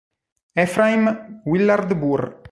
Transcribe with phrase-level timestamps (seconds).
[0.63, 1.11] Ephraim
[1.45, 2.25] Willard Burr